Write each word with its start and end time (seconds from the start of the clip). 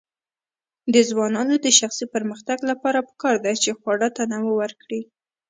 د 0.93 0.95
ځوانانو 1.09 1.55
د 1.65 1.67
شخصي 1.79 2.05
پرمختګ 2.13 2.57
لپاره 2.71 2.99
پکار 3.07 3.35
ده 3.45 3.51
چې 3.63 3.77
خواړه 3.79 4.07
تنوع 4.17 4.53
ورکړي. 4.57 5.01